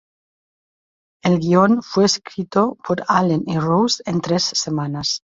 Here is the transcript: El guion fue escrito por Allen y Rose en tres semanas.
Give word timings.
El 1.23 1.37
guion 1.37 1.83
fue 1.83 2.05
escrito 2.05 2.75
por 2.83 3.03
Allen 3.07 3.43
y 3.45 3.59
Rose 3.59 4.01
en 4.07 4.19
tres 4.19 4.45
semanas. 4.45 5.21